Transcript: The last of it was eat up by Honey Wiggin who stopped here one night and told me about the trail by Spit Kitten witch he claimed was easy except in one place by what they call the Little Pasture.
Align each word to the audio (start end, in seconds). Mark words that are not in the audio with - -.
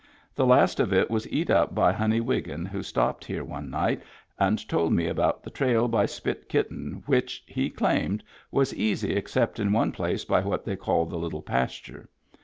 The 0.33 0.47
last 0.47 0.79
of 0.79 0.91
it 0.91 1.11
was 1.11 1.31
eat 1.31 1.51
up 1.51 1.75
by 1.75 1.91
Honey 1.93 2.21
Wiggin 2.21 2.65
who 2.65 2.81
stopped 2.81 3.23
here 3.23 3.43
one 3.43 3.69
night 3.69 4.01
and 4.39 4.67
told 4.67 4.91
me 4.93 5.05
about 5.05 5.43
the 5.43 5.51
trail 5.51 5.87
by 5.87 6.07
Spit 6.07 6.49
Kitten 6.49 7.03
witch 7.05 7.43
he 7.45 7.69
claimed 7.69 8.23
was 8.49 8.73
easy 8.73 9.13
except 9.15 9.59
in 9.59 9.71
one 9.71 9.91
place 9.91 10.25
by 10.25 10.41
what 10.41 10.65
they 10.65 10.75
call 10.75 11.05
the 11.05 11.19
Little 11.19 11.43
Pasture. 11.43 12.09